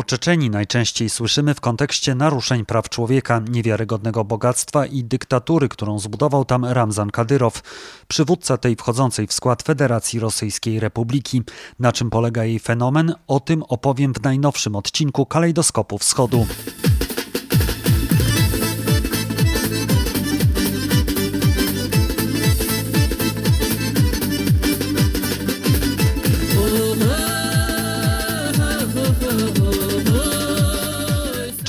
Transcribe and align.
O 0.00 0.02
Czeczeni 0.02 0.50
najczęściej 0.50 1.10
słyszymy 1.10 1.54
w 1.54 1.60
kontekście 1.60 2.14
naruszeń 2.14 2.64
praw 2.64 2.88
człowieka, 2.88 3.40
niewiarygodnego 3.50 4.24
bogactwa 4.24 4.86
i 4.86 5.04
dyktatury, 5.04 5.68
którą 5.68 5.98
zbudował 5.98 6.44
tam 6.44 6.64
Ramzan 6.64 7.10
Kadyrow, 7.10 7.62
przywódca 8.08 8.56
tej 8.56 8.76
wchodzącej 8.76 9.26
w 9.26 9.32
skład 9.32 9.62
Federacji 9.62 10.20
Rosyjskiej 10.20 10.80
Republiki. 10.80 11.42
Na 11.78 11.92
czym 11.92 12.10
polega 12.10 12.44
jej 12.44 12.58
fenomen? 12.58 13.14
O 13.26 13.40
tym 13.40 13.62
opowiem 13.62 14.14
w 14.14 14.22
najnowszym 14.22 14.76
odcinku 14.76 15.26
Kalejdoskopu 15.26 15.98
Wschodu. 15.98 16.46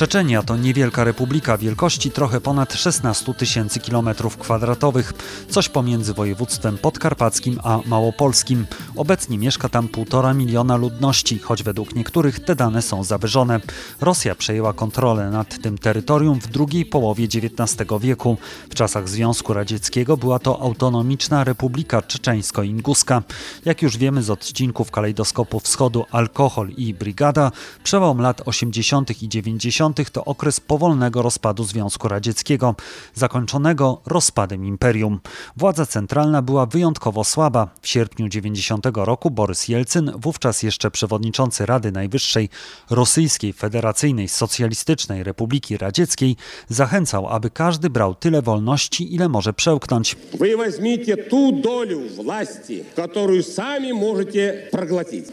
Czeczenia 0.01 0.43
to 0.43 0.57
niewielka 0.57 1.03
republika 1.03 1.57
wielkości 1.57 2.11
trochę 2.11 2.41
ponad 2.41 2.73
16 2.73 3.33
tysięcy 3.33 3.79
kilometrów 3.79 4.37
kwadratowych, 4.37 5.13
coś 5.49 5.69
pomiędzy 5.69 6.13
województwem 6.13 6.77
podkarpackim 6.77 7.59
a 7.63 7.79
małopolskim. 7.85 8.65
Obecnie 8.95 9.37
mieszka 9.37 9.69
tam 9.69 9.87
półtora 9.87 10.33
miliona 10.33 10.75
ludności, 10.75 11.39
choć 11.39 11.63
według 11.63 11.95
niektórych 11.95 12.39
te 12.39 12.55
dane 12.55 12.81
są 12.81 13.03
zawyżone. 13.03 13.59
Rosja 14.01 14.35
przejęła 14.35 14.73
kontrolę 14.73 15.29
nad 15.29 15.61
tym 15.61 15.77
terytorium 15.77 16.39
w 16.39 16.47
drugiej 16.47 16.85
połowie 16.85 17.25
XIX 17.25 17.89
wieku. 17.99 18.37
W 18.69 18.75
czasach 18.75 19.09
Związku 19.09 19.53
Radzieckiego 19.53 20.17
była 20.17 20.39
to 20.39 20.61
autonomiczna 20.61 21.43
Republika 21.43 22.01
Czeczeńsko-Inguska. 22.01 23.21
Jak 23.65 23.81
już 23.81 23.97
wiemy 23.97 24.23
z 24.23 24.29
odcinków 24.29 24.91
Kalejdoskopu 24.91 25.59
Wschodu 25.59 26.05
Alkohol 26.11 26.69
i 26.77 26.93
Brigada, 26.93 27.51
przełom 27.83 28.21
lat 28.21 28.41
80. 28.45 29.23
i 29.23 29.29
90 29.29 29.90
to 29.93 30.25
okres 30.25 30.59
powolnego 30.59 31.21
rozpadu 31.21 31.63
Związku 31.63 32.07
Radzieckiego, 32.07 32.75
zakończonego 33.13 34.01
rozpadem 34.05 34.65
imperium. 34.65 35.19
Władza 35.57 35.85
centralna 35.85 36.41
była 36.41 36.65
wyjątkowo 36.65 37.23
słaba. 37.23 37.67
W 37.81 37.87
sierpniu 37.87 38.29
90 38.29 38.85
roku 38.93 39.31
Borys 39.31 39.67
Jelcyn, 39.67 40.11
wówczas 40.15 40.63
jeszcze 40.63 40.91
przewodniczący 40.91 41.65
Rady 41.65 41.91
Najwyższej 41.91 42.49
Rosyjskiej 42.89 43.53
Federacyjnej 43.53 44.27
Socjalistycznej 44.27 45.23
Republiki 45.23 45.77
Radzieckiej, 45.77 46.35
zachęcał, 46.69 47.27
aby 47.27 47.49
każdy 47.49 47.89
brał 47.89 48.15
tyle 48.15 48.41
wolności, 48.41 49.15
ile 49.15 49.29
może 49.29 49.53
przełknąć. 49.53 50.15
Wy 50.39 50.57
weźmiecie 50.57 51.17
tu 51.17 51.61
doliu 51.61 52.01
władzy, 52.15 52.83
którą 52.93 53.41
sami 53.43 53.93
możecie 53.93 54.67
proglacić. 54.71 55.25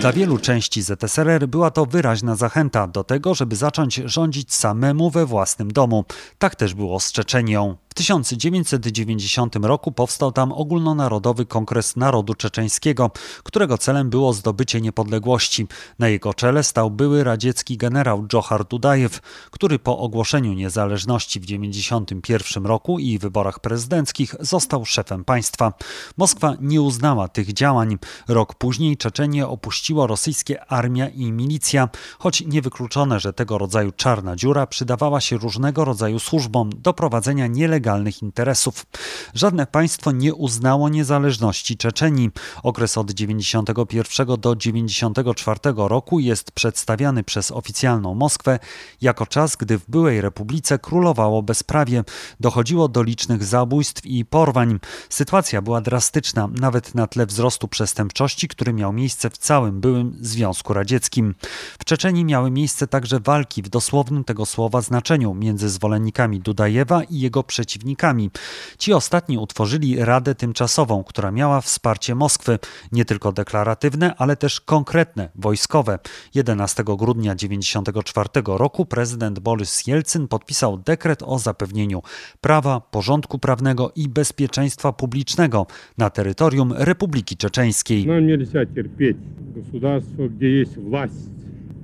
Dla 0.00 0.12
wielu 0.12 0.38
części 0.38 0.82
ZSRR 0.82 1.46
była 1.48 1.70
to 1.70 1.86
wyraźna 1.86 2.36
zachęta 2.36 2.86
do 2.86 3.04
tego, 3.04 3.34
żeby 3.34 3.56
zacząć 3.56 3.77
rządzić 4.04 4.54
samemu 4.54 5.10
we 5.10 5.26
własnym 5.26 5.72
domu. 5.72 6.04
Tak 6.38 6.56
też 6.56 6.74
było 6.74 7.00
z 7.00 7.12
Czeczenią. 7.12 7.76
W 7.98 8.00
1990 8.00 9.56
roku 9.56 9.92
powstał 9.92 10.32
tam 10.32 10.52
ogólnonarodowy 10.52 11.46
Kongres 11.46 11.96
Narodu 11.96 12.34
Czeczeńskiego, 12.34 13.10
którego 13.42 13.78
celem 13.78 14.10
było 14.10 14.32
zdobycie 14.32 14.80
niepodległości. 14.80 15.66
Na 15.98 16.08
jego 16.08 16.34
czele 16.34 16.62
stał 16.62 16.90
były 16.90 17.24
radziecki 17.24 17.76
generał 17.76 18.26
Dżohar 18.26 18.64
Dudajew, 18.64 19.20
który 19.50 19.78
po 19.78 19.98
ogłoszeniu 19.98 20.52
niezależności 20.52 21.40
w 21.40 21.42
1991 21.42 22.66
roku 22.66 22.98
i 22.98 23.18
wyborach 23.18 23.60
prezydenckich 23.60 24.34
został 24.40 24.84
szefem 24.84 25.24
państwa. 25.24 25.72
Moskwa 26.16 26.54
nie 26.60 26.82
uznała 26.82 27.28
tych 27.28 27.52
działań. 27.52 27.98
Rok 28.28 28.54
później 28.54 28.96
Czeczenię 28.96 29.46
opuściła 29.46 30.06
rosyjskie 30.06 30.64
armia 30.64 31.08
i 31.08 31.32
milicja, 31.32 31.88
choć 32.18 32.40
niewykluczone, 32.40 33.20
że 33.20 33.32
tego 33.32 33.58
rodzaju 33.58 33.92
czarna 33.92 34.36
dziura 34.36 34.66
przydawała 34.66 35.20
się 35.20 35.36
różnego 35.36 35.84
rodzaju 35.84 36.18
służbom 36.18 36.70
do 36.82 36.92
prowadzenia 36.92 37.46
nielegalnych 37.46 37.87
legalnych 37.88 38.22
interesów. 38.22 38.86
Żadne 39.34 39.66
państwo 39.66 40.12
nie 40.12 40.34
uznało 40.34 40.88
niezależności 40.88 41.76
Czeczenii. 41.76 42.30
Okres 42.62 42.98
od 42.98 43.10
91 43.10 44.40
do 44.40 44.56
94 44.56 45.60
roku 45.76 46.20
jest 46.20 46.52
przedstawiany 46.52 47.24
przez 47.24 47.50
oficjalną 47.50 48.14
Moskwę 48.14 48.58
jako 49.00 49.26
czas, 49.26 49.56
gdy 49.56 49.78
w 49.78 49.90
byłej 49.90 50.20
republice 50.20 50.78
królowało 50.78 51.42
bezprawie. 51.42 52.04
Dochodziło 52.40 52.88
do 52.88 53.02
licznych 53.02 53.44
zabójstw 53.44 54.06
i 54.06 54.24
porwań. 54.24 54.78
Sytuacja 55.08 55.62
była 55.62 55.80
drastyczna, 55.80 56.48
nawet 56.60 56.94
na 56.94 57.06
tle 57.06 57.26
wzrostu 57.26 57.68
przestępczości, 57.68 58.48
który 58.48 58.72
miał 58.72 58.92
miejsce 58.92 59.30
w 59.30 59.38
całym 59.38 59.80
byłym 59.80 60.16
Związku 60.20 60.74
Radzieckim. 60.74 61.34
W 61.78 61.84
Czeczenii 61.84 62.24
miały 62.24 62.50
miejsce 62.50 62.86
także 62.86 63.20
walki 63.20 63.62
w 63.62 63.68
dosłownym 63.68 64.24
tego 64.24 64.46
słowa 64.46 64.80
znaczeniu 64.80 65.34
między 65.34 65.68
zwolennikami 65.68 66.40
Dudajewa 66.40 67.02
i 67.02 67.20
jego 67.20 67.42
przeciwnikami 67.42 67.77
przeciwnikami. 67.77 68.29
Ci 68.77 68.93
ostatni 68.93 69.37
utworzyli 69.37 70.05
Radę 70.05 70.35
Tymczasową, 70.35 71.03
która 71.03 71.31
miała 71.31 71.61
wsparcie 71.61 72.15
Moskwy, 72.15 72.59
nie 72.91 73.05
tylko 73.05 73.31
deklaratywne, 73.31 74.15
ale 74.17 74.35
też 74.35 74.61
konkretne, 74.61 75.29
wojskowe. 75.35 75.99
11 76.35 76.83
grudnia 76.83 77.35
1994 77.35 78.29
roku 78.45 78.85
prezydent 78.85 79.39
Borys 79.39 79.87
Jelcyn 79.87 80.27
podpisał 80.27 80.77
dekret 80.77 81.23
o 81.23 81.39
zapewnieniu 81.39 82.01
prawa, 82.41 82.81
porządku 82.81 83.39
prawnego 83.39 83.91
i 83.95 84.09
bezpieczeństwa 84.09 84.93
publicznego 84.93 85.67
na 85.97 86.09
terytorium 86.09 86.73
Republiki 86.77 87.37
Czeczeńskiej. 87.37 88.07
Нам 88.07 88.27
нельзя 88.27 88.65
терпеть 88.65 89.17
государство, 89.55 90.27
где 90.27 90.61
есть 90.61 90.77
власть 90.77 91.33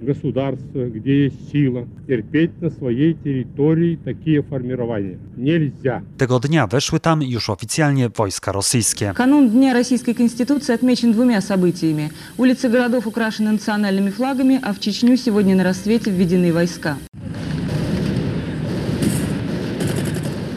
государства, 0.05 0.87
где 0.87 1.25
есть 1.25 1.51
сила, 1.53 1.87
терпеть 2.07 2.63
на 2.63 2.71
своей 2.71 3.15
территории 3.15 3.99
такие 4.05 4.43
формирования. 4.43 5.19
Нельзя. 5.37 6.03
Tego 6.19 6.41
dnia 6.41 6.67
weszły 6.67 7.01
tam 7.01 7.23
już 7.23 7.51
oficjalnie 7.51 8.09
wojska 8.09 8.53
rosyjskie. 8.53 9.13
Канун 9.15 9.51
Дня 9.51 9.75
Российской 9.75 10.15
Конституции 10.15 10.75
отмечен 10.75 11.13
двумя 11.13 11.41
событиями. 11.41 12.11
Улицы 12.39 12.69
городов 12.69 13.07
украшены 13.07 13.53
национальными 13.53 14.11
флагами, 14.11 14.61
а 14.63 14.73
в 14.73 14.79
Чечню 14.79 15.17
сегодня 15.17 15.57
на 15.57 15.65
рассвете 15.65 16.11
введены 16.11 16.53
войска. 16.53 16.97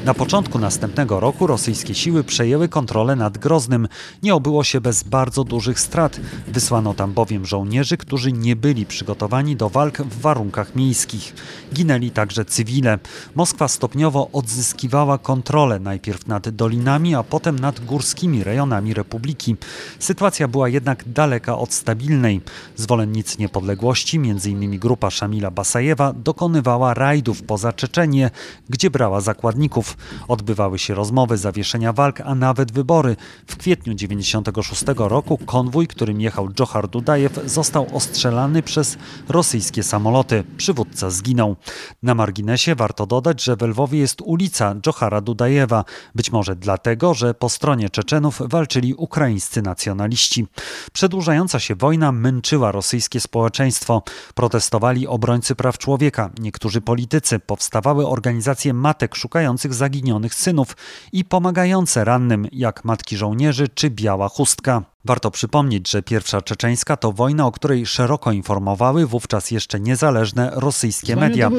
Na 0.07 0.13
początku 0.13 0.59
następnego 0.59 1.19
roku 1.19 1.47
rosyjskie 1.47 1.95
siły 1.95 2.23
przejęły 2.23 2.69
kontrolę 2.69 3.15
nad 3.15 3.37
Groznym. 3.37 3.87
Nie 4.23 4.35
obyło 4.35 4.63
się 4.63 4.81
bez 4.81 5.03
bardzo 5.03 5.43
dużych 5.43 5.79
strat. 5.79 6.19
Wysłano 6.47 6.93
tam 6.93 7.13
bowiem 7.13 7.45
żołnierzy, 7.45 7.97
którzy 7.97 8.31
nie 8.31 8.55
byli 8.55 8.85
przygotowani 8.85 9.55
do 9.55 9.69
walk 9.69 10.01
w 10.01 10.21
warunkach 10.21 10.75
miejskich. 10.75 11.35
Ginęli 11.73 12.11
także 12.11 12.45
cywile. 12.45 12.99
Moskwa 13.35 13.67
stopniowo 13.67 14.29
odzyskiwała 14.33 15.17
kontrolę 15.17 15.79
najpierw 15.79 16.27
nad 16.27 16.49
dolinami, 16.49 17.15
a 17.15 17.23
potem 17.23 17.59
nad 17.59 17.85
górskimi 17.85 18.43
rejonami 18.43 18.93
republiki. 18.93 19.55
Sytuacja 19.99 20.47
była 20.47 20.69
jednak 20.69 21.09
daleka 21.09 21.57
od 21.57 21.73
stabilnej. 21.73 22.41
Zwolennicy 22.75 23.37
niepodległości, 23.39 24.17
m.in. 24.17 24.79
grupa 24.79 25.09
Szamila 25.09 25.51
Basajewa, 25.51 26.13
dokonywała 26.13 26.93
rajdów 26.93 27.43
poza 27.43 27.73
Czeczenię, 27.73 28.31
gdzie 28.69 28.89
brała 28.89 29.21
zakładników. 29.21 29.96
Odbywały 30.27 30.79
się 30.79 30.95
rozmowy, 30.95 31.37
zawieszenia 31.37 31.93
walk, 31.93 32.21
a 32.21 32.35
nawet 32.35 32.71
wybory. 32.71 33.15
W 33.47 33.57
kwietniu 33.57 33.93
96 33.93 34.83
roku 34.97 35.37
konwój, 35.37 35.87
którym 35.87 36.21
jechał 36.21 36.49
Dżohar 36.49 36.87
Dudajew, 36.87 37.39
został 37.45 37.95
ostrzelany 37.95 38.63
przez 38.63 38.97
rosyjskie 39.29 39.83
samoloty. 39.83 40.43
Przywódca 40.57 41.09
zginął. 41.09 41.55
Na 42.03 42.15
marginesie 42.15 42.75
warto 42.75 43.05
dodać, 43.05 43.43
że 43.43 43.55
w 43.55 43.61
Lwowie 43.61 43.99
jest 43.99 44.21
ulica 44.21 44.75
Dżohara 44.75 45.21
Dudajewa. 45.21 45.85
Być 46.15 46.31
może 46.31 46.55
dlatego, 46.55 47.13
że 47.13 47.33
po 47.33 47.49
stronie 47.49 47.89
Czeczenów 47.89 48.41
walczyli 48.45 48.93
ukraińscy 48.93 49.61
nacjonaliści. 49.61 50.47
Przedłużająca 50.93 51.59
się 51.59 51.75
wojna 51.75 52.11
męczyła 52.11 52.71
rosyjskie 52.71 53.19
społeczeństwo. 53.19 54.03
Protestowali 54.35 55.07
obrońcy 55.07 55.55
praw 55.55 55.77
człowieka, 55.77 56.29
niektórzy 56.39 56.81
politycy, 56.81 57.39
powstawały 57.39 58.07
organizacje 58.07 58.73
matek 58.73 59.15
szukających 59.15 59.73
zaginionych 59.87 60.35
synów 60.35 60.77
i 61.11 61.25
pomagające 61.25 62.05
rannym, 62.05 62.47
jak 62.51 62.85
matki 62.85 63.17
żołnierzy 63.17 63.67
czy 63.67 63.89
biała 63.89 64.29
chustka. 64.29 64.83
Warto 65.07 65.31
przypomnieć, 65.31 65.91
że 65.91 66.03
pierwsza 66.03 66.41
czeczeńska 66.41 66.97
to 66.97 67.11
wojna, 67.11 67.47
o 67.47 67.51
której 67.51 67.85
szeroko 67.85 68.31
informowały 68.31 69.05
wówczas 69.05 69.51
jeszcze 69.51 69.79
niezależne 69.79 70.51
rosyjskie 70.53 71.15
media. 71.15 71.51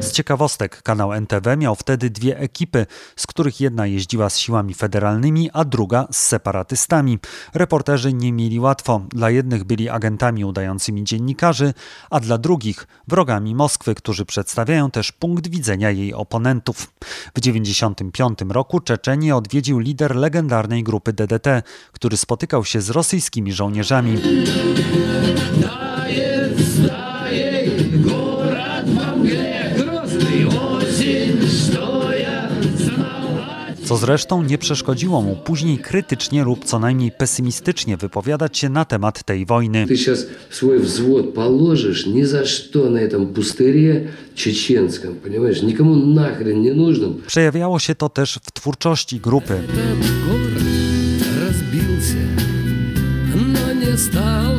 Z 0.00 0.12
ciekawostek 0.12 0.82
kanał 0.82 1.12
NTV 1.12 1.56
miał 1.56 1.74
wtedy 1.74 2.10
dwie 2.10 2.38
ekipy, 2.38 2.86
z 3.16 3.26
których 3.26 3.60
jedna 3.60 3.86
jeździła 3.86 4.30
z 4.30 4.38
siłami 4.38 4.74
federalnymi, 4.74 5.50
a 5.52 5.64
druga 5.64 6.06
z 6.12 6.16
separatystami. 6.16 7.18
Reporterzy 7.54 8.12
nie 8.12 8.32
mieli 8.32 8.60
łatwo. 8.60 9.00
Dla 9.08 9.30
jednych 9.30 9.64
byli 9.64 9.88
agentami 9.88 10.44
udającymi 10.44 11.04
dziennikarzy, 11.04 11.74
a 12.10 12.20
dla 12.20 12.38
drugich 12.38 12.86
wrogami 13.08 13.54
Moskwy, 13.54 13.94
którzy 13.94 14.24
przedstawiają 14.24 14.90
też 14.90 15.12
punkt 15.12 15.48
widzenia 15.48 15.90
jej 15.90 16.14
oponentów. 16.14 16.92
W 17.34 17.40
95 17.40 18.38
roku 18.54 18.80
Czeczenię 18.80 19.36
odwiedził 19.36 19.78
lider 19.78 20.16
legendarnej 20.16 20.82
grupy 20.82 21.12
DDT, 21.12 21.62
który 21.92 22.16
spotykał 22.16 22.64
się 22.64 22.80
z 22.80 22.90
rosyjskimi 22.90 23.52
żołnierzami. 23.52 24.18
Co 33.93 33.97
zresztą 33.97 34.43
nie 34.43 34.57
przeszkodziło 34.57 35.21
mu 35.21 35.35
później 35.35 35.77
krytycznie 35.77 36.43
lub 36.43 36.65
co 36.65 36.79
najmniej 36.79 37.11
pesymistycznie 37.11 37.97
wypowiadać 37.97 38.57
się 38.57 38.69
na 38.69 38.85
temat 38.85 39.23
tej 39.23 39.45
wojny. 39.45 39.85
Ты 39.87 39.97
сейчас 39.97 40.25
свой 40.49 40.79
взвод 40.79 41.33
положишь 41.33 42.05
ни 42.05 42.23
за 42.23 42.45
что 42.45 42.89
на 42.89 42.99
этом 42.99 43.33
пустыре 43.33 44.07
чеченском, 44.35 45.15
понимаешь, 45.15 45.61
никому 45.61 45.95
нахрен 45.95 46.61
не 46.61 46.73
нужным. 46.73 47.21
Przejawiało 47.27 47.79
się 47.79 47.95
to 47.95 48.09
też 48.09 48.39
w 48.43 48.51
twórczości 48.51 49.19
grupy. 49.19 49.61
город 54.13 54.52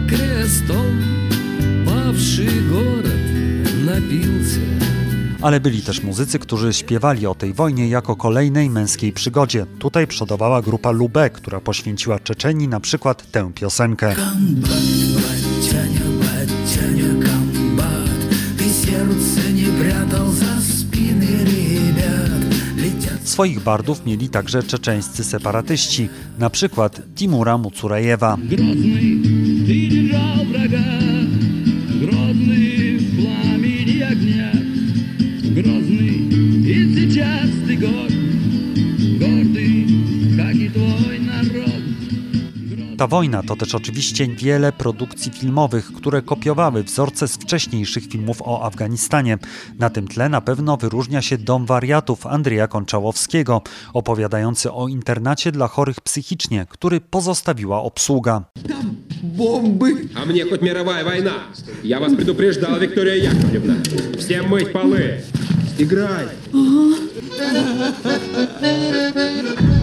ale 5.46 5.60
byli 5.60 5.82
też 5.82 6.04
muzycy, 6.04 6.40
którzy 6.40 6.74
śpiewali 6.74 7.28
o 7.28 7.36
tej 7.36 7.54
wojnie 7.54 7.88
jako 7.88 8.16
kolejnej 8.16 8.70
męskiej 8.70 9.12
przygodzie. 9.12 9.66
Tutaj 9.80 10.08
przodowała 10.08 10.62
grupa 10.62 10.92
Lube, 10.92 11.30
która 11.30 11.60
poświęciła 11.60 12.20
Czeczeni 12.20 12.68
na 12.68 12.80
przykład 12.80 13.32
tę 13.32 13.52
piosenkę. 13.56 14.16
Swoich 23.24 23.60
bardów 23.60 24.06
mieli 24.06 24.30
także 24.30 24.64
czeczeńscy 24.64 25.24
separatyści, 25.24 26.10
na 26.40 26.50
przykład 26.50 27.02
Timura 27.16 27.58
Mucurajewa. 27.58 28.38
сейчас 37.75 37.75
ты 37.75 37.77
горд, 37.77 38.13
гордый, 39.19 40.37
как 40.37 40.55
и 40.55 40.69
твой 40.69 41.19
народ. 41.19 41.81
Ta 42.97 43.07
wojna 43.07 43.43
to 43.43 43.57
też 43.57 43.75
oczywiście 43.75 44.27
wiele 44.27 44.73
produkcji 44.73 45.33
filmowych, 45.33 45.93
które 45.93 46.23
kopiowały 46.23 46.83
wzorce 46.83 47.29
z 47.29 47.37
wcześniejszych 47.37 48.09
filmów 48.09 48.43
o 48.43 48.65
Afganistanie. 48.65 49.39
Na 49.79 49.91
tym 49.91 50.09
tle 50.09 50.29
na 50.29 50.41
pewno 50.41 50.77
wyróżnia 50.77 51.23
się 51.23 51.39
Dom 51.39 51.67
Wariatów 51.67 52.27
Andrzeja 52.27 52.69
Konczałowskiego, 52.69 53.63
opowiadający 53.93 54.73
o 54.73 54.89
internacie 54.89 55.53
dla 55.53 55.69
chorych 55.69 56.01
psychicznie, 56.01 56.67
który 56.71 57.01
pozostawiła 57.01 57.83
obsługa. 57.83 58.45
А 60.15 60.27
мне 60.27 60.45
хоть 60.45 60.63
мировая 60.63 61.05
война. 61.05 61.33
Я 61.85 62.01
вас 62.01 62.15
предупреждал, 62.15 62.79
Виктория 62.81 63.15
Яковлевна. 63.15 63.77
Всем 64.19 64.49
мыть 64.49 64.73
полы. 64.73 65.23
Играй. 65.79 66.27
Thank 67.38 68.56
you. 69.70 69.75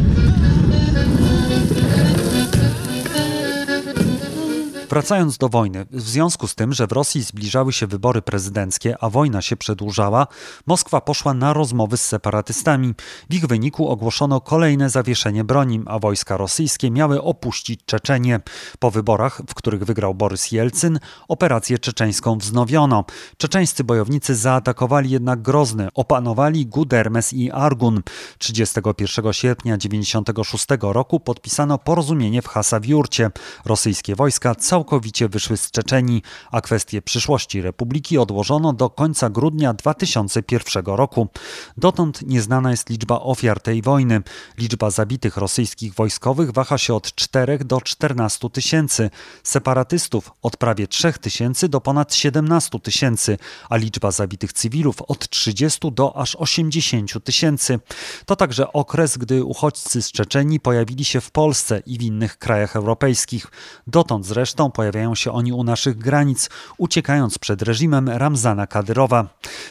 Wracając 4.92 5.38
do 5.38 5.48
wojny, 5.48 5.86
w 5.90 6.00
związku 6.00 6.48
z 6.48 6.54
tym, 6.54 6.72
że 6.72 6.86
w 6.86 6.92
Rosji 6.92 7.22
zbliżały 7.22 7.72
się 7.72 7.86
wybory 7.86 8.22
prezydenckie, 8.22 8.96
a 9.00 9.10
wojna 9.10 9.42
się 9.42 9.56
przedłużała, 9.56 10.26
Moskwa 10.66 11.00
poszła 11.00 11.34
na 11.34 11.52
rozmowy 11.52 11.96
z 11.96 12.06
separatystami. 12.06 12.94
W 13.30 13.34
ich 13.34 13.46
wyniku 13.46 13.88
ogłoszono 13.88 14.40
kolejne 14.40 14.90
zawieszenie 14.90 15.44
broni, 15.44 15.80
a 15.86 15.98
wojska 15.98 16.36
rosyjskie 16.36 16.90
miały 16.90 17.22
opuścić 17.22 17.80
Czeczenię. 17.86 18.40
Po 18.78 18.90
wyborach, 18.90 19.42
w 19.48 19.54
których 19.54 19.84
wygrał 19.84 20.14
Borys 20.14 20.52
Jelcyn, 20.52 21.00
operację 21.28 21.78
czeczeńską 21.78 22.38
wznowiono. 22.38 23.04
Czeczeńscy 23.36 23.84
bojownicy 23.84 24.34
zaatakowali 24.34 25.10
jednak 25.10 25.42
Grozny, 25.42 25.88
opanowali 25.94 26.66
Gudermes 26.66 27.32
i 27.32 27.50
Argun. 27.50 28.02
31 28.38 29.32
sierpnia 29.32 29.76
1996 29.76 30.66
roku 30.80 31.20
podpisano 31.20 31.78
porozumienie 31.78 32.42
w 32.42 32.48
Hasawiurcie. 32.48 33.30
Rosyjskie 33.64 34.16
wojska 34.16 34.54
całkowicie 34.82 35.28
wyszły 35.28 35.56
z 35.56 35.70
Czeczenii, 35.70 36.22
a 36.50 36.60
kwestię 36.60 37.02
przyszłości 37.02 37.62
republiki 37.62 38.18
odłożono 38.18 38.72
do 38.72 38.90
końca 38.90 39.30
grudnia 39.30 39.74
2001 39.74 40.84
roku. 40.86 41.28
Dotąd 41.76 42.22
nieznana 42.22 42.70
jest 42.70 42.90
liczba 42.90 43.20
ofiar 43.20 43.60
tej 43.60 43.82
wojny. 43.82 44.22
Liczba 44.58 44.90
zabitych 44.90 45.36
rosyjskich 45.36 45.94
wojskowych 45.94 46.52
waha 46.52 46.78
się 46.78 46.94
od 46.94 47.14
4 47.14 47.58
do 47.58 47.80
14 47.80 48.50
tysięcy, 48.50 49.10
separatystów 49.42 50.30
od 50.42 50.56
prawie 50.56 50.88
3 50.88 51.12
tysięcy 51.12 51.68
do 51.68 51.80
ponad 51.80 52.14
17 52.14 52.80
tysięcy, 52.80 53.38
a 53.68 53.76
liczba 53.76 54.10
zabitych 54.10 54.52
cywilów 54.52 55.02
od 55.02 55.28
30 55.28 55.92
do 55.92 56.16
aż 56.16 56.36
80 56.36 57.24
tysięcy. 57.24 57.80
To 58.26 58.36
także 58.36 58.72
okres, 58.72 59.18
gdy 59.18 59.44
uchodźcy 59.44 60.02
z 60.02 60.12
Czeczenii 60.12 60.60
pojawili 60.60 61.04
się 61.04 61.20
w 61.20 61.30
Polsce 61.30 61.82
i 61.86 61.98
w 61.98 62.02
innych 62.02 62.38
krajach 62.38 62.76
europejskich. 62.76 63.46
Dotąd 63.86 64.26
zresztą 64.26 64.71
pojawiają 64.72 65.14
się 65.14 65.32
oni 65.32 65.52
u 65.52 65.64
naszych 65.64 65.98
granic, 65.98 66.50
uciekając 66.78 67.38
przed 67.38 67.62
reżimem 67.62 68.08
Ramzana 68.08 68.66
Kadyrowa. 68.66 69.28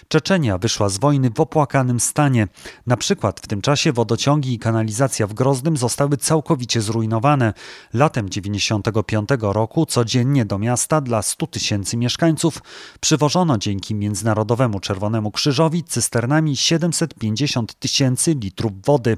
Czeczenia 0.07 0.57
wyszła 0.57 0.89
z 0.89 0.97
wojny 0.97 1.29
w 1.35 1.39
opłakanym 1.39 1.99
stanie. 1.99 2.47
Na 2.87 2.97
przykład 2.97 3.39
w 3.39 3.47
tym 3.47 3.61
czasie 3.61 3.91
wodociągi 3.91 4.53
i 4.53 4.59
kanalizacja 4.59 5.27
w 5.27 5.33
Groznym 5.33 5.77
zostały 5.77 6.17
całkowicie 6.17 6.81
zrujnowane. 6.81 7.53
Latem 7.93 8.29
95 8.29 9.29
roku 9.41 9.85
codziennie 9.85 10.45
do 10.45 10.59
miasta 10.59 11.01
dla 11.01 11.21
100 11.21 11.47
tysięcy 11.47 11.97
mieszkańców 11.97 12.61
przywożono 12.99 13.57
dzięki 13.57 13.95
Międzynarodowemu 13.95 14.79
Czerwonemu 14.79 15.31
Krzyżowi 15.31 15.83
cysternami 15.83 16.57
750 16.57 17.79
tysięcy 17.79 18.33
litrów 18.33 18.71
wody. 18.85 19.17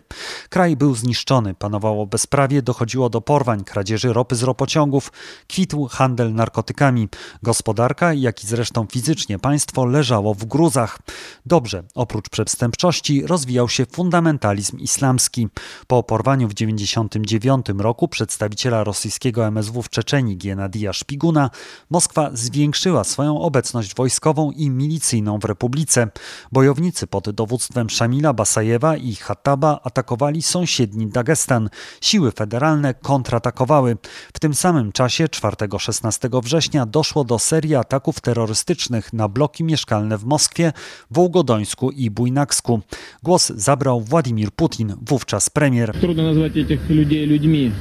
Kraj 0.49 0.77
był 0.77 0.95
zniszczony, 0.95 1.53
panowało 1.53 2.05
bezprawie, 2.05 2.61
dochodziło 2.61 3.09
do 3.09 3.21
porwań, 3.21 3.63
kradzieży 3.63 4.13
ropy 4.13 4.35
z 4.35 4.43
ropociągów, 4.43 5.11
kwitł 5.73 5.87
handel 5.87 6.33
narkotykami. 6.33 7.09
Gospodarka, 7.43 8.13
jak 8.13 8.43
i 8.43 8.47
zresztą 8.47 8.85
fizycznie 8.91 9.39
państwo 9.39 9.85
leżało 9.85 10.33
w 10.33 10.45
gruzach. 10.45 10.99
Dobrze, 11.45 11.83
oprócz 11.95 12.29
przestępczości 12.29 13.27
rozwijał 13.27 13.69
się 13.69 13.85
fundamentalizm 13.85 14.77
islamski. 14.77 15.47
Po 15.87 16.03
porwaniu 16.03 16.47
w 16.47 16.53
1999 16.53 17.65
roku 17.77 18.07
przedstawiciela 18.07 18.83
rosyjskiego 18.83 19.47
MSW 19.47 19.81
w 19.81 19.89
Czeczeni 19.89 20.37
Giennadija 20.37 20.93
Szpiguna, 20.93 21.49
Moskwa 21.89 22.29
zwiększyła 22.33 23.03
swoją 23.03 23.41
obecność 23.41 23.95
wojskową 23.95 24.51
i 24.51 24.69
milicyjną 24.69 25.39
w 25.39 25.45
republice. 25.45 26.07
Bojownicy 26.51 27.07
pod 27.07 27.29
dowództwem 27.29 27.89
Szamila 27.89 28.33
Basajewa 28.33 28.97
i 28.97 29.15
Hattaba 29.15 29.79
atakowali 29.83 30.41
sąsiedni 30.41 31.07
Dagestan. 31.07 31.69
Siły 32.01 32.31
federalne 32.31 32.93
kontratakowały. 32.93 33.97
W 34.33 34.39
tym 34.39 34.53
samym 34.53 34.91
czasie 34.91 35.29
4-16 35.62 36.42
września 36.42 36.86
doszło 36.86 37.24
do 37.24 37.38
serii 37.38 37.74
ataków 37.74 38.20
terrorystycznych 38.20 39.12
na 39.12 39.28
bloki 39.28 39.64
mieszkalne 39.64 40.18
w 40.18 40.24
Moskwie, 40.24 40.72
Wołgodońsku 41.10 41.90
i 41.90 42.10
Bujnaksku. 42.10 42.80
Głos 43.22 43.52
zabrał 43.56 44.00
Władimir 44.00 44.50
Putin, 44.50 44.94
wówczas 45.08 45.50
premier. 45.50 45.92
Трудно 46.00 46.22
назвать 46.22 46.56
этих 46.56 46.90
людей 46.90 47.26
людьми. 47.26 47.72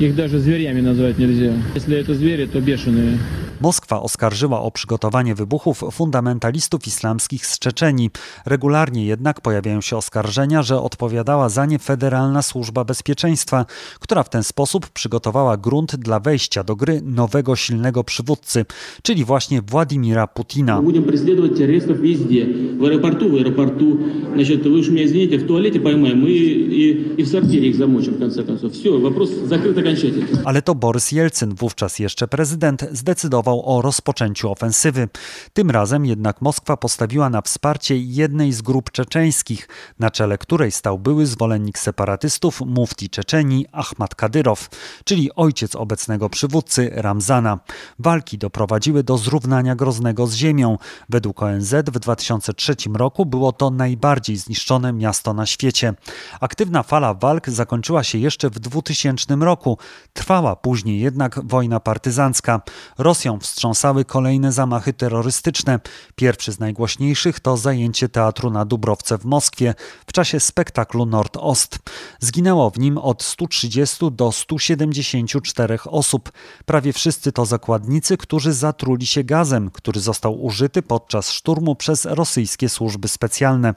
Их 0.00 0.14
даже 0.14 0.38
зверями 0.38 0.80
назвать 0.80 1.18
нельзя. 1.18 1.52
Если 1.74 1.96
это 1.98 2.14
звери, 2.14 2.46
то 2.46 2.60
бешеные. 2.60 3.18
Moskwa 3.60 4.02
oskarżyła 4.02 4.60
o 4.62 4.70
przygotowanie 4.70 5.34
wybuchów 5.34 5.84
fundamentalistów 5.92 6.86
islamskich 6.86 7.46
z 7.46 7.58
Czeczenii. 7.58 8.10
Regularnie 8.46 9.04
jednak 9.04 9.40
pojawiają 9.40 9.80
się 9.80 9.96
oskarżenia, 9.96 10.62
że 10.62 10.82
odpowiadała 10.82 11.48
za 11.48 11.66
nie 11.66 11.78
Federalna 11.78 12.42
Służba 12.42 12.84
Bezpieczeństwa, 12.84 13.66
która 14.00 14.22
w 14.22 14.30
ten 14.30 14.42
sposób 14.42 14.88
przygotowała 14.88 15.56
grunt 15.56 15.96
dla 15.96 16.20
wejścia 16.20 16.64
do 16.64 16.76
gry 16.76 17.00
nowego 17.04 17.56
silnego 17.56 18.04
przywódcy, 18.04 18.64
czyli 19.02 19.24
właśnie 19.24 19.62
Władimira 19.62 20.26
Putina. 20.26 20.82
Будем 20.82 21.04
преследовать 21.04 21.58
террористов 21.58 21.98
везде. 22.00 22.46
В 22.78 22.84
аэропорту, 22.84 23.30
в 23.30 23.34
аэропорту. 23.34 23.98
Значит, 24.34 24.64
вы 24.64 24.78
уж 24.78 24.88
меня 24.88 25.04
извините, 25.04 25.38
в 25.38 25.46
туалете 25.46 25.80
поймаем 25.80 26.26
и, 26.26 26.30
и, 26.30 27.14
и 27.20 27.22
в 27.22 27.28
сортире 27.28 27.68
их 27.68 27.76
замочим, 27.76 28.14
в 28.14 28.18
конце 28.18 28.42
концов. 28.42 28.72
Все, 28.72 28.98
вопрос 28.98 29.30
закрыт 29.30 29.78
окончательно. 29.78 30.42
Ale 30.44 30.62
to 30.62 30.74
Borys 30.74 31.12
Jelcyn, 31.12 31.54
wówczas 31.54 31.98
jeszcze 31.98 32.28
prezydent, 32.28 32.84
zdecydował 32.92 33.43
o 33.51 33.81
rozpoczęciu 33.81 34.51
ofensywy. 34.51 35.09
Tym 35.53 35.71
razem 35.71 36.05
jednak 36.05 36.41
Moskwa 36.41 36.77
postawiła 36.77 37.29
na 37.29 37.41
wsparcie 37.41 37.97
jednej 37.97 38.51
z 38.53 38.61
grup 38.61 38.91
czeczeńskich, 38.91 39.67
na 39.99 40.11
czele 40.11 40.37
której 40.37 40.71
stał 40.71 40.99
były 40.99 41.25
zwolennik 41.25 41.79
separatystów 41.79 42.61
mufti 42.61 43.09
Czeczenii 43.09 43.65
Ahmad 43.71 44.15
Kadyrow, 44.15 44.69
czyli 45.03 45.35
ojciec 45.35 45.75
obecnego 45.75 46.29
przywódcy 46.29 46.89
Ramzana. 46.93 47.59
Walki 47.99 48.37
doprowadziły 48.37 49.03
do 49.03 49.17
zrównania 49.17 49.75
Groznego 49.75 50.27
z 50.27 50.33
ziemią. 50.33 50.77
Według 51.09 51.43
ONZ 51.43 51.73
w 51.73 51.99
2003 51.99 52.75
roku 52.93 53.25
było 53.25 53.51
to 53.51 53.69
najbardziej 53.69 54.37
zniszczone 54.37 54.93
miasto 54.93 55.33
na 55.33 55.45
świecie. 55.45 55.93
Aktywna 56.39 56.83
fala 56.83 57.13
walk 57.13 57.49
zakończyła 57.49 58.03
się 58.03 58.17
jeszcze 58.17 58.49
w 58.49 58.59
2000 58.59 59.35
roku. 59.35 59.77
Trwała 60.13 60.55
później 60.55 60.99
jednak 60.99 61.47
wojna 61.47 61.79
partyzancka. 61.79 62.61
Rosją 62.97 63.34
wstrząsały 63.39 64.05
kolejne 64.05 64.51
zamachy 64.51 64.93
terrorystyczne. 64.93 65.79
Pierwszy 66.15 66.51
z 66.51 66.59
najgłośniejszych 66.59 67.39
to 67.39 67.57
zajęcie 67.57 68.09
teatru 68.09 68.49
na 68.49 68.65
Dubrowce 68.65 69.17
w 69.17 69.25
Moskwie 69.25 69.73
w 70.07 70.13
czasie 70.13 70.39
spektaklu 70.39 71.05
Nord-Ost. 71.05 71.79
Zginęło 72.19 72.69
w 72.69 72.79
nim 72.79 72.97
od 72.97 73.23
130 73.23 74.11
do 74.11 74.31
174 74.31 75.79
osób. 75.85 76.31
Prawie 76.65 76.93
wszyscy 76.93 77.31
to 77.31 77.45
zakładnicy, 77.45 78.17
którzy 78.17 78.53
zatruli 78.53 79.05
się 79.05 79.23
gazem, 79.23 79.71
który 79.71 79.99
został 79.99 80.43
użyty 80.43 80.81
podczas 80.81 81.31
szturmu 81.31 81.75
przez 81.75 82.05
rosyjskie 82.05 82.69
służby 82.69 83.07
specjalne. 83.07 83.73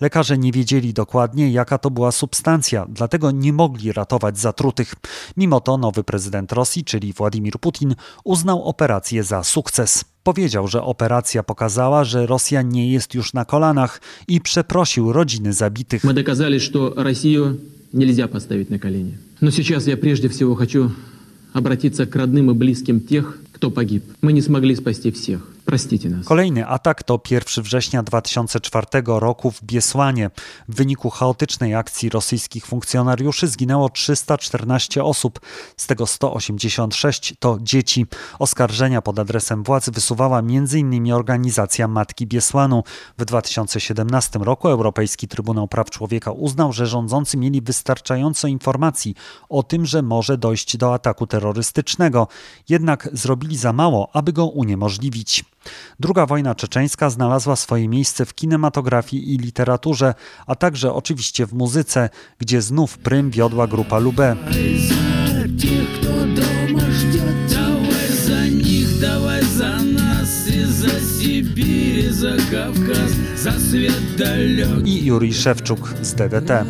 Lekarze 0.00 0.38
nie 0.38 0.52
wiedzieli 0.52 0.92
dokładnie, 0.92 1.50
jaka 1.50 1.78
to 1.78 1.90
była 1.90 2.12
substancja, 2.12 2.86
dlatego 2.88 3.30
nie 3.30 3.52
mogli 3.52 3.92
ratować 3.92 4.38
zatrutych. 4.38 4.94
Mimo 5.36 5.60
to 5.60 5.78
nowy 5.78 6.04
prezydent 6.04 6.52
Rosji, 6.52 6.84
czyli 6.84 7.12
Władimir 7.12 7.58
Putin, 7.60 7.94
uznał 8.24 8.64
operację 8.64 9.01
za 9.23 9.43
sukces. 9.43 10.05
Powiedział, 10.23 10.67
że 10.67 10.81
operacja 10.81 11.43
pokazała, 11.43 12.03
że 12.03 12.27
Rosja 12.27 12.61
nie 12.61 12.91
jest 12.91 13.13
już 13.13 13.33
na 13.33 13.45
kolanach 13.45 14.01
i 14.27 14.41
przeprosił 14.41 15.13
rodziny 15.13 15.53
zabitych. 15.53 16.03
Мы 16.03 16.13
доказали, 16.13 16.59
что 16.59 16.93
Россию 16.95 17.57
нельзя 17.93 18.27
поставить 18.27 18.69
на 18.69 18.79
колени. 18.79 19.17
Но 19.41 19.51
сейчас 19.51 19.87
я 19.87 19.97
прежде 19.97 20.27
всего 20.27 20.55
хочу 20.55 20.91
обратиться 21.53 22.05
к 22.05 22.15
родным 22.15 22.51
и 22.51 22.53
близким 22.53 22.99
тех, 22.99 23.37
кто 23.51 23.71
погиб. 23.71 24.03
Мы 24.21 24.33
не 24.33 24.41
смогли 24.41 24.75
спасти 24.75 25.11
всех. 25.11 25.39
Простите 25.67 26.09
нас. 26.09 26.25
Kolejny 26.25 26.67
atak 26.67 27.03
to 27.03 27.19
1 27.29 27.63
września 27.63 28.03
2004 28.03 28.87
roku 29.05 29.51
w 29.51 29.63
Biesłanie. 29.63 30.29
W 30.69 30.75
wyniku 30.75 31.09
chaotycznej 31.09 31.75
akcji 31.75 32.09
rosyjskich 32.09 32.65
funkcjonariuszy 32.65 33.47
zginęło 33.47 33.89
314 33.89 35.03
osób, 35.03 35.39
z 35.77 35.87
tego 35.87 36.07
186 36.07 37.33
to 37.39 37.57
dzieci. 37.61 38.05
Oskarżenia 38.39 39.01
pod 39.01 39.19
adresem 39.19 39.63
władz 39.63 39.89
wysuwała 39.89 40.39
m.in. 40.39 41.13
organizacja 41.13 41.87
Matki 41.87 42.27
Biesłanu. 42.27 42.83
W 43.17 43.25
2017 43.25 44.39
roku 44.39 44.67
Europejski 44.67 45.27
Trybunał 45.27 45.67
Praw 45.67 45.89
Człowieka 45.89 46.31
uznał, 46.31 46.73
że 46.73 46.87
rządzący 46.87 47.37
mieli 47.37 47.61
wystarczająco 47.61 48.47
informacji 48.47 49.15
o 49.49 49.63
tym, 49.63 49.85
że 49.85 50.01
może 50.01 50.37
dojść 50.37 50.77
do 50.77 50.93
ataku 50.93 51.27
terrorystycznego, 51.27 52.27
jednak 52.69 53.09
zrobili 53.13 53.57
za 53.57 53.73
mało, 53.73 54.09
aby 54.13 54.33
go 54.33 54.45
uniemożliwić. 54.45 55.43
Druga 56.00 56.26
wojna 56.26 56.54
czeczeńska 56.54 57.10
znalazła 57.10 57.56
swoje 57.56 57.88
miejsce 57.88 58.26
w 58.26 58.34
kinematografii 58.34 59.34
i 59.34 59.38
literaturze, 59.38 60.14
a 60.46 60.54
także 60.54 60.92
oczywiście 60.94 61.46
w 61.46 61.52
muzyce, 61.52 62.08
gdzie 62.38 62.62
znów 62.62 62.98
prym 62.98 63.30
wiodła 63.30 63.66
grupa 63.66 63.98
Lubę. 63.98 64.36
I 74.84 75.04
Juri 75.04 75.34
Szewczuk 75.34 75.94
z 76.02 76.14
DDT. 76.14 76.64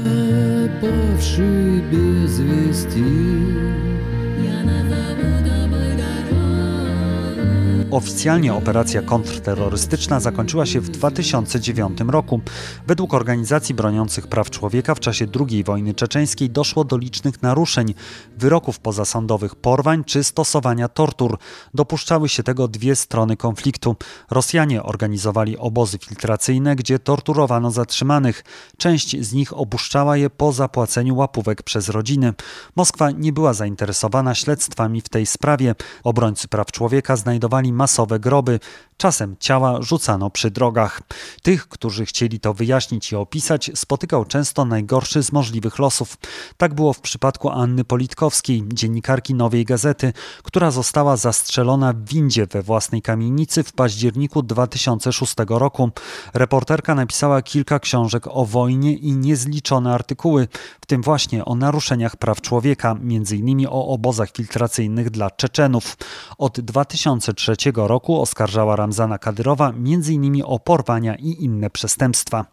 Oficjalnie 7.92 8.54
operacja 8.54 9.02
kontrterrorystyczna 9.02 10.20
zakończyła 10.20 10.66
się 10.66 10.80
w 10.80 10.88
2009 10.88 11.98
roku. 12.08 12.40
Według 12.86 13.14
organizacji 13.14 13.74
broniących 13.74 14.26
praw 14.26 14.50
człowieka 14.50 14.94
w 14.94 15.00
czasie 15.00 15.26
II 15.40 15.64
wojny 15.64 15.94
czeczeńskiej 15.94 16.50
doszło 16.50 16.84
do 16.84 16.96
licznych 16.96 17.42
naruszeń, 17.42 17.94
wyroków 18.36 18.78
pozasądowych, 18.78 19.54
porwań 19.54 20.04
czy 20.04 20.24
stosowania 20.24 20.88
tortur. 20.88 21.38
Dopuszczały 21.74 22.28
się 22.28 22.42
tego 22.42 22.68
dwie 22.68 22.96
strony 22.96 23.36
konfliktu. 23.36 23.96
Rosjanie 24.30 24.82
organizowali 24.82 25.58
obozy 25.58 25.98
filtracyjne, 25.98 26.76
gdzie 26.76 26.98
torturowano 26.98 27.70
zatrzymanych. 27.70 28.44
Część 28.76 29.20
z 29.20 29.32
nich 29.32 29.58
opuszczała 29.58 30.16
je 30.16 30.30
po 30.30 30.52
zapłaceniu 30.52 31.16
łapówek 31.16 31.62
przez 31.62 31.88
rodziny. 31.88 32.32
Moskwa 32.76 33.10
nie 33.10 33.32
była 33.32 33.54
zainteresowana 33.54 34.34
śledztwami 34.34 35.00
w 35.00 35.08
tej 35.08 35.26
sprawie. 35.26 35.74
Obrońcy 36.04 36.48
praw 36.48 36.72
człowieka 36.72 37.16
znajdowali 37.16 37.72
masowe 37.82 38.18
groby. 38.18 38.58
Czasem 39.02 39.36
ciała 39.40 39.82
rzucano 39.82 40.30
przy 40.30 40.50
drogach. 40.50 41.02
Tych, 41.42 41.68
którzy 41.68 42.06
chcieli 42.06 42.40
to 42.40 42.54
wyjaśnić 42.54 43.12
i 43.12 43.16
opisać, 43.16 43.70
spotykał 43.74 44.24
często 44.24 44.64
najgorszy 44.64 45.22
z 45.22 45.32
możliwych 45.32 45.78
losów. 45.78 46.16
Tak 46.56 46.74
było 46.74 46.92
w 46.92 47.00
przypadku 47.00 47.50
Anny 47.50 47.84
Politkowskiej, 47.84 48.62
dziennikarki 48.72 49.34
Nowej 49.34 49.64
Gazety, 49.64 50.12
która 50.42 50.70
została 50.70 51.16
zastrzelona 51.16 51.92
w 51.92 52.04
windzie 52.04 52.46
we 52.46 52.62
własnej 52.62 53.02
kamienicy 53.02 53.62
w 53.62 53.72
październiku 53.72 54.42
2006 54.42 55.34
roku. 55.48 55.90
Reporterka 56.34 56.94
napisała 56.94 57.42
kilka 57.42 57.78
książek 57.78 58.26
o 58.30 58.44
wojnie 58.44 58.92
i 58.92 59.12
niezliczone 59.12 59.94
artykuły, 59.94 60.48
w 60.80 60.86
tym 60.86 61.02
właśnie 61.02 61.44
o 61.44 61.54
naruszeniach 61.54 62.16
praw 62.16 62.40
człowieka, 62.40 62.90
m.in. 62.90 63.66
o 63.70 63.88
obozach 63.88 64.30
filtracyjnych 64.30 65.10
dla 65.10 65.30
Czeczenów. 65.30 65.96
Od 66.38 66.60
2003 66.60 67.56
roku 67.74 68.20
oskarżała 68.20 68.76
Ramzana 68.92 69.18
Kadyrowa 69.18 69.68
m.in. 69.68 70.42
o 70.44 70.58
porwania 70.58 71.14
i 71.14 71.44
inne 71.44 71.70
przestępstwa. 71.70 72.44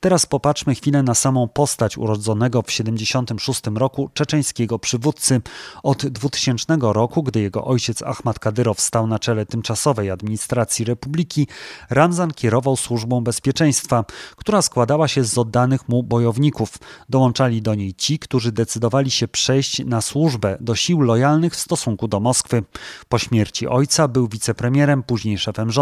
Teraz 0.00 0.26
popatrzmy 0.26 0.74
chwilę 0.74 1.02
na 1.02 1.14
samą 1.14 1.48
postać 1.48 1.98
urodzonego 1.98 2.62
w 2.62 2.72
76 2.72 3.60
roku 3.74 4.10
czeczeńskiego 4.14 4.78
przywódcy. 4.78 5.40
Od 5.82 6.06
2000 6.06 6.78
roku, 6.80 7.22
gdy 7.22 7.40
jego 7.40 7.64
ojciec 7.64 8.02
Ahmad 8.02 8.38
Kadyrow 8.38 8.80
stał 8.80 9.06
na 9.06 9.18
czele 9.18 9.46
tymczasowej 9.46 10.10
administracji 10.10 10.84
republiki, 10.84 11.46
Ramzan 11.90 12.30
kierował 12.30 12.76
służbą 12.76 13.20
bezpieczeństwa, 13.20 14.04
która 14.36 14.62
składała 14.62 15.08
się 15.08 15.24
z 15.24 15.38
oddanych 15.38 15.88
mu 15.88 16.02
bojowników. 16.02 16.78
Dołączali 17.08 17.62
do 17.62 17.74
niej 17.74 17.94
ci, 17.94 18.18
którzy 18.18 18.52
decydowali 18.52 19.10
się 19.10 19.28
przejść 19.28 19.84
na 19.84 20.00
służbę 20.00 20.56
do 20.60 20.74
sił 20.74 21.00
lojalnych 21.00 21.52
w 21.52 21.60
stosunku 21.60 22.08
do 22.08 22.20
Moskwy. 22.20 22.62
Po 23.08 23.18
śmierci 23.18 23.68
ojca 23.68 24.08
był 24.08 24.28
wicepremierem, 24.28 25.02
później 25.02 25.38
szefem 25.38 25.70
rządu, 25.70 25.81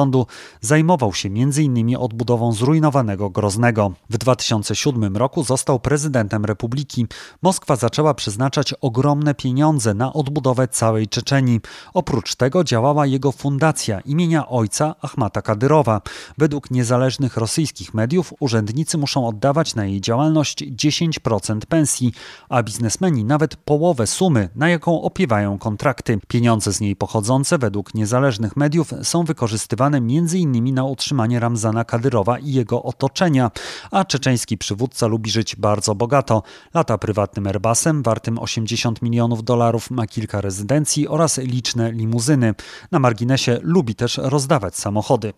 zajmował 0.60 1.14
się 1.14 1.28
m.in. 1.28 1.96
odbudową 1.96 2.52
zrujnowanego 2.52 3.30
Groznego. 3.30 3.92
W 4.10 4.18
2007 4.18 5.16
roku 5.16 5.44
został 5.44 5.80
prezydentem 5.80 6.44
republiki. 6.44 7.06
Moskwa 7.42 7.76
zaczęła 7.76 8.14
przeznaczać 8.14 8.74
ogromne 8.80 9.34
pieniądze 9.34 9.94
na 9.94 10.12
odbudowę 10.12 10.68
całej 10.68 11.08
Czeczenii. 11.08 11.60
Oprócz 11.94 12.34
tego 12.34 12.64
działała 12.64 13.06
jego 13.06 13.32
fundacja 13.32 14.00
imienia 14.00 14.48
ojca 14.48 14.94
Ahmata 15.02 15.42
Kadyrowa. 15.42 16.00
Według 16.38 16.70
niezależnych 16.70 17.36
rosyjskich 17.36 17.94
mediów 17.94 18.34
urzędnicy 18.40 18.98
muszą 18.98 19.26
oddawać 19.26 19.74
na 19.74 19.84
jej 19.86 20.00
działalność 20.00 20.64
10% 20.64 21.58
pensji, 21.68 22.12
a 22.48 22.62
biznesmeni 22.62 23.24
nawet 23.24 23.56
połowę 23.56 24.06
sumy, 24.06 24.48
na 24.54 24.68
jaką 24.68 25.02
opiewają 25.02 25.58
kontrakty. 25.58 26.18
Pieniądze 26.28 26.72
z 26.72 26.80
niej 26.80 26.96
pochodzące 26.96 27.58
według 27.58 27.94
niezależnych 27.94 28.56
mediów 28.56 28.90
są 29.02 29.24
wykorzystywane 29.24 29.79
m.in. 29.86 30.74
na 30.74 30.84
utrzymanie 30.84 31.40
Ramzana 31.40 31.84
Kadyrowa 31.84 32.38
i 32.38 32.52
jego 32.52 32.82
otoczenia, 32.82 33.50
a 33.90 34.04
czeczeński 34.04 34.58
przywódca 34.58 35.06
lubi 35.06 35.30
żyć 35.30 35.56
bardzo 35.56 35.94
bogato. 35.94 36.42
Lata 36.74 36.98
prywatnym 36.98 37.46
Airbusem 37.46 38.02
wartym 38.02 38.38
80 38.38 39.02
milionów 39.02 39.44
dolarów, 39.44 39.90
ma 39.90 40.06
kilka 40.06 40.40
rezydencji 40.40 41.08
oraz 41.08 41.38
liczne 41.38 41.92
limuzyny. 41.92 42.54
Na 42.90 42.98
marginesie 42.98 43.58
lubi 43.62 43.94
też 43.94 44.20
rozdawać 44.22 44.76
samochody. 44.76 45.32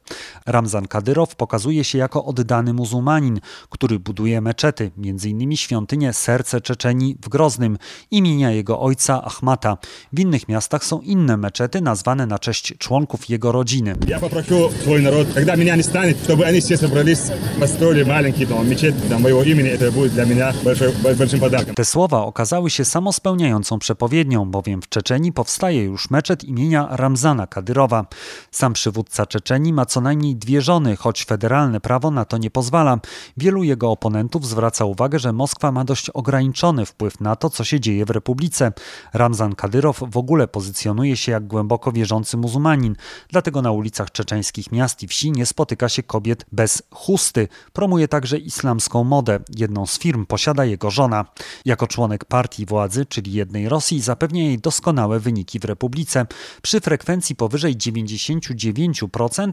Ramzan 0.46 0.86
Kadyrow 0.86 1.36
pokazuje 1.36 1.84
się 1.84 1.98
jako 1.98 2.24
oddany 2.24 2.72
muzułmanin, 2.72 3.40
który 3.70 3.98
buduje 3.98 4.40
meczety, 4.40 4.90
m.in. 4.98 5.56
świątynię 5.56 6.12
Serce 6.12 6.60
Czeczenii 6.60 7.16
w 7.22 7.28
Groznym 7.28 7.78
imienia 8.10 8.50
jego 8.50 8.80
ojca 8.80 9.24
Ahmata. 9.24 9.78
W 10.12 10.20
innych 10.20 10.48
miastach 10.48 10.84
są 10.84 11.00
inne 11.00 11.36
meczety 11.36 11.80
nazwane 11.80 12.26
na 12.26 12.38
cześć 12.38 12.74
członków 12.78 13.28
jego 13.28 13.52
rodziny. 13.52 13.96
Я 14.08 14.18
попрошу 14.31 14.71
свой 14.83 15.01
народ, 15.01 15.27
когда 15.33 15.55
меня 15.55 15.75
не 15.75 15.83
станет, 15.83 16.17
чтобы 16.23 16.45
они 16.45 16.59
все 16.59 16.77
собрались, 16.77 17.31
построили 17.59 18.03
маленький 18.03 18.45
там, 18.45 18.69
мечеть 18.69 18.95
до 19.09 19.19
моего 19.19 19.43
имени. 19.43 19.69
Это 19.69 19.91
будет 19.91 20.13
для 20.13 20.25
меня 20.25 20.53
большой, 20.63 20.93
большим 21.17 21.39
подарком. 21.39 21.75
Te 21.75 21.85
słowa 21.85 22.25
okazały 22.25 22.69
się 22.69 22.85
samospełniającą 22.85 23.79
przepowiednią, 23.79 24.45
bowiem 24.45 24.81
w 24.81 24.89
Czeczeni 24.89 25.33
powstaje 25.33 25.83
już 25.83 26.09
meczet 26.09 26.43
imienia 26.43 26.87
Ramzana 26.91 27.47
Kadyrowa. 27.47 28.05
Sam 28.51 28.73
przywódca 28.73 29.25
Czeczeni 29.25 29.73
ma 29.73 29.85
co 29.85 30.01
najmniej 30.01 30.35
dwie 30.35 30.61
żony, 30.61 30.95
choć 30.95 31.25
federalne 31.25 31.81
prawo 31.81 32.11
na 32.11 32.25
to 32.25 32.37
nie 32.37 32.51
pozwala. 32.51 32.99
Wielu 33.37 33.63
jego 33.63 33.91
oponentów 33.91 34.47
zwraca 34.47 34.85
uwagę, 34.85 35.19
że 35.19 35.33
Moskwa 35.33 35.71
ma 35.71 35.83
dość 35.83 36.09
ograniczony 36.09 36.85
wpływ 36.85 37.21
na 37.21 37.35
to, 37.35 37.49
co 37.49 37.63
się 37.63 37.79
dzieje 37.79 38.05
w 38.05 38.09
republice. 38.09 38.71
Ramzan 39.13 39.55
Kadyrow 39.55 39.99
w 40.11 40.17
ogóle 40.17 40.47
pozycjonuje 40.47 41.17
się 41.17 41.31
jak 41.31 41.47
głęboko 41.47 41.91
wierzący 41.91 42.37
muzułmanin, 42.37 42.95
dlatego 43.29 43.61
na 43.61 43.71
ulicach 43.71 44.11
czeczeńskich 44.24 44.72
miast 44.72 45.02
i 45.02 45.08
wsi 45.08 45.32
nie 45.32 45.46
spotyka 45.46 45.88
się 45.88 46.02
kobiet 46.02 46.46
bez 46.52 46.82
chusty. 46.90 47.48
Promuje 47.72 48.08
także 48.08 48.38
islamską 48.38 49.04
modę. 49.04 49.40
Jedną 49.56 49.86
z 49.86 49.98
firm 49.98 50.26
posiada 50.26 50.64
jego 50.64 50.90
żona. 50.90 51.24
Jako 51.64 51.86
członek 51.86 52.24
partii 52.24 52.66
władzy, 52.66 53.06
czyli 53.06 53.32
jednej 53.32 53.68
Rosji, 53.68 54.00
zapewnia 54.00 54.42
jej 54.42 54.58
doskonałe 54.58 55.20
wyniki 55.20 55.58
w 55.58 55.64
republice. 55.64 56.26
Przy 56.62 56.80
frekwencji 56.80 57.36
powyżej 57.36 57.76
99% 57.76 59.52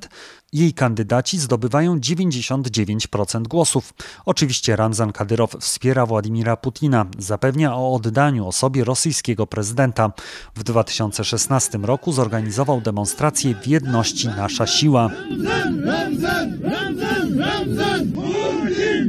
jej 0.53 0.73
kandydaci 0.73 1.39
zdobywają 1.39 1.99
99% 1.99 3.47
głosów. 3.47 3.93
Oczywiście 4.25 4.75
Ramzan 4.75 5.11
Kadyrow 5.11 5.51
wspiera 5.59 6.05
Władimira 6.05 6.57
Putina, 6.57 7.05
zapewnia 7.17 7.75
o 7.75 7.93
oddaniu 7.93 8.47
osobie 8.47 8.83
rosyjskiego 8.83 9.47
prezydenta. 9.47 10.11
W 10.55 10.63
2016 10.63 11.77
roku 11.77 12.11
zorganizował 12.11 12.81
demonstrację 12.81 13.55
w 13.55 13.67
jedności 13.67 14.27
Nasza 14.59 14.77
Siła. 14.77 15.09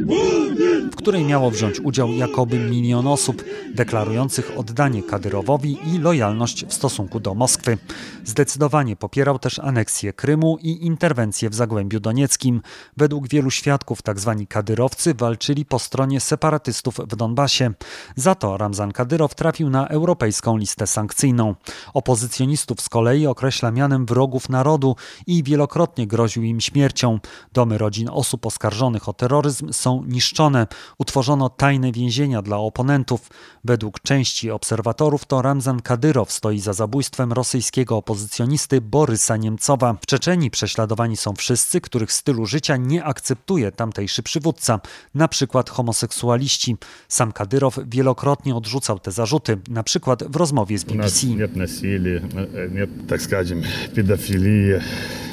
w 0.07 0.60
której 1.01 1.25
miało 1.25 1.51
wziąć 1.51 1.81
udział 1.81 2.13
jakoby 2.13 2.59
milion 2.59 3.07
osób, 3.07 3.45
deklarujących 3.75 4.53
oddanie 4.57 5.03
Kadyrowowi 5.03 5.79
i 5.95 5.99
lojalność 5.99 6.67
w 6.67 6.75
stosunku 6.75 7.21
do 7.21 7.35
Moskwy. 7.35 7.79
Zdecydowanie 8.25 8.97
popierał 8.97 9.39
też 9.39 9.59
aneksję 9.59 10.13
Krymu 10.13 10.59
i 10.63 10.87
interwencję 10.87 11.51
w 11.51 11.55
Zagłębiu 11.55 12.01
Donieckim. 12.01 12.63
Według 12.97 13.29
wielu 13.29 13.51
świadków 13.51 14.03
tzw. 14.03 14.45
kadyrowcy 14.49 15.15
walczyli 15.15 15.65
po 15.65 15.79
stronie 15.79 16.21
separatystów 16.21 16.97
w 16.97 17.17
Donbasie. 17.17 17.73
Za 18.17 18.35
to 18.35 18.57
Ramzan 18.57 18.93
Kadyrow 18.93 19.35
trafił 19.35 19.71
na 19.71 19.89
europejską 19.89 20.57
listę 20.57 20.87
sankcyjną. 20.87 21.55
Opozycjonistów 21.95 22.81
z 22.81 22.89
kolei 22.89 23.27
określa 23.27 23.71
mianem 23.71 24.07
wrogów 24.07 24.49
narodu 24.49 24.97
i 25.27 25.43
wielokrotnie 25.43 26.07
groził 26.07 26.43
im 26.43 26.61
śmiercią. 26.61 27.19
Domy 27.53 27.79
rodzin 27.79 28.09
osób 28.13 28.47
oskarżonych 28.47 29.09
o 29.09 29.13
terroryzm 29.13 29.73
są 29.73 30.05
niszczone 30.05 30.67
Utworzono 30.98 31.50
tajne 31.50 31.92
więzienia 31.92 32.42
dla 32.42 32.58
oponentów. 32.58 33.30
Według 33.64 34.00
części 34.00 34.52
obserwatorów 34.52 35.26
to 35.26 35.42
Ramzan 35.42 35.82
Kadyrow 35.82 36.32
stoi 36.32 36.60
za 36.60 36.74
zabójstwem 36.74 37.34
rosyjskiego 37.34 37.98
opozycjonisty 37.98 38.82
Borysa 38.82 39.38
Niemcowa. 39.38 39.94
W 40.02 40.06
Czeczeni 40.06 40.52
prześladowani 40.52 41.18
są 41.18 41.34
wszyscy, 41.34 41.82
których 41.82 42.12
stylu 42.14 42.46
życia 42.46 42.78
nie 42.78 43.04
akceptuje 43.04 43.72
tamtejszy 43.72 44.24
przywódca, 44.24 44.80
na 45.16 45.28
przykład 45.28 45.70
homoseksualiści. 45.70 46.76
Sam 47.08 47.32
Kadyrow 47.32 47.80
wielokrotnie 47.88 48.56
odrzucał 48.56 49.00
te 49.00 49.12
zarzuty, 49.12 49.58
na 49.70 49.84
przykład 49.84 50.24
w 50.24 50.36
rozmowie 50.36 50.78
z 50.80 50.84
У 50.84 50.96
нас 50.96 51.12
BBC. 51.26 51.28
нет 51.38 51.56
насилия, 51.56 52.20
э, 52.22 52.72
нет, 52.76 52.90
так 53.08 53.22
скажем, 53.22 53.62
педофилии, 53.96 54.80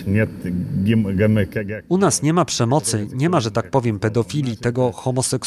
нет 0.07 0.31
гим- 0.85 1.17
гам- 1.17 1.47
как- 1.47 1.85
U 1.89 1.99
nas 1.99 2.23
nie 2.23 2.33
ma 2.33 2.45
przemocy, 2.45 3.09
nie 3.15 3.29
ma, 3.31 3.41
że 3.41 3.51
tak 3.51 3.71
powiem, 3.71 3.99
pedofilii, 3.99 4.57
tego 4.57 4.93
homoseksualizmu, 4.93 5.46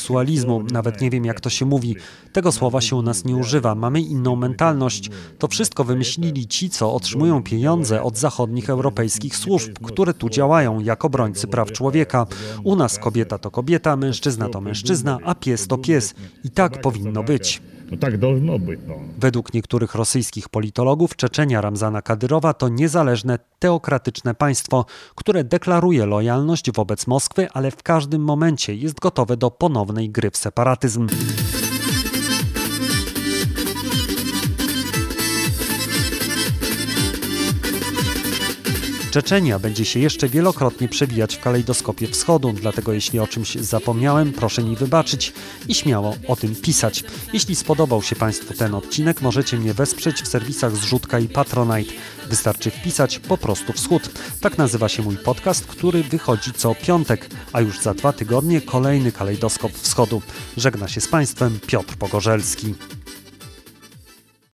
nawet 0.72 1.00
nie 1.00 1.10
wiem 1.10 1.24
jak 1.24 1.40
to 1.40 1.50
się 1.50 1.66
mówi. 1.66 1.96
Tego 2.32 2.52
słowa 2.52 2.80
się 2.80 2.96
u 2.96 3.02
nas 3.02 3.24
nie 3.24 3.36
używa. 3.36 3.74
Mamy 3.74 4.00
inną 4.00 4.36
mentalność. 4.36 5.10
To 5.38 5.48
wszystko 5.48 5.84
wymyślili 5.84 6.46
ci, 6.46 6.70
co 6.70 6.94
otrzymują 6.94 7.42
pieniądze 7.42 8.02
od 8.02 8.18
zachodnich 8.18 8.70
europejskich 8.70 9.36
służb, 9.36 9.72
które 9.82 10.14
tu 10.14 10.28
działają 10.28 10.80
jako 10.80 11.06
obrońcy 11.06 11.46
praw 11.46 11.72
człowieka. 11.72 12.26
U 12.64 12.76
nas 12.76 12.98
kobieta 12.98 13.38
to 13.38 13.50
kobieta, 13.50 13.96
mężczyzna 13.96 14.48
to 14.48 14.60
mężczyzna, 14.60 15.18
a 15.24 15.34
pies 15.34 15.66
to 15.66 15.78
pies. 15.78 16.14
I 16.44 16.50
tak 16.50 16.80
powinno 16.80 17.22
być. 17.22 17.62
Ну 17.91 17.97
так 17.97 18.17
должно 18.19 18.57
быть. 18.57 18.87
Но. 18.87 18.95
Według 19.17 19.53
niektórych 19.53 19.95
rosyjskich 19.95 20.49
politologów 20.49 21.15
Czeczenia 21.15 21.61
Ramzana 21.61 22.01
Kadyrowa 22.01 22.53
to 22.53 22.69
niezależne, 22.69 23.39
teokratyczne 23.59 24.35
państwo, 24.35 24.85
które 25.15 25.43
deklaruje 25.43 26.05
lojalność 26.05 26.71
wobec 26.71 27.07
Moskwy, 27.07 27.47
ale 27.53 27.71
w 27.71 27.83
każdym 27.83 28.21
momencie 28.21 28.75
jest 28.75 28.99
gotowe 28.99 29.37
do 29.37 29.51
ponownej 29.51 30.09
gry 30.09 30.31
w 30.31 30.37
separatyzm. 30.37 31.07
Czeczenia 39.10 39.58
będzie 39.58 39.84
się 39.84 40.00
jeszcze 40.00 40.28
wielokrotnie 40.28 40.88
przewijać 40.88 41.36
w 41.36 41.40
kalejdoskopie 41.40 42.06
wschodu, 42.06 42.52
dlatego 42.52 42.92
jeśli 42.92 43.18
o 43.18 43.26
czymś 43.26 43.54
zapomniałem, 43.54 44.32
proszę 44.32 44.62
mi 44.62 44.76
wybaczyć 44.76 45.32
i 45.68 45.74
śmiało 45.74 46.16
o 46.28 46.36
tym 46.36 46.54
pisać. 46.54 47.04
Jeśli 47.32 47.56
spodobał 47.56 48.02
się 48.02 48.16
Państwu 48.16 48.54
ten 48.54 48.74
odcinek, 48.74 49.22
możecie 49.22 49.56
mnie 49.56 49.74
wesprzeć 49.74 50.22
w 50.22 50.28
serwisach 50.28 50.76
Zrzutka 50.76 51.18
i 51.18 51.28
Patronite. 51.28 51.92
Wystarczy 52.28 52.70
wpisać 52.70 53.18
po 53.18 53.38
prostu 53.38 53.72
wschód. 53.72 54.10
Tak 54.40 54.58
nazywa 54.58 54.88
się 54.88 55.02
mój 55.02 55.16
podcast, 55.16 55.66
który 55.66 56.02
wychodzi 56.02 56.52
co 56.52 56.74
piątek, 56.74 57.30
a 57.52 57.60
już 57.60 57.80
za 57.80 57.94
dwa 57.94 58.12
tygodnie 58.12 58.60
kolejny 58.60 59.12
kalejdoskop 59.12 59.72
wschodu. 59.72 60.22
Żegna 60.56 60.88
się 60.88 61.00
z 61.00 61.08
Państwem 61.08 61.58
Piotr 61.66 61.96
Pogorzelski. 61.96 62.74